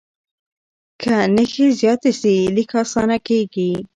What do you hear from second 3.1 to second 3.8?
کېږي.